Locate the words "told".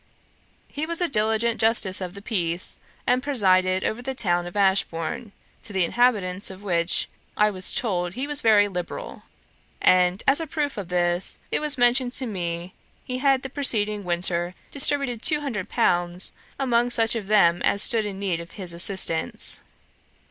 7.75-8.13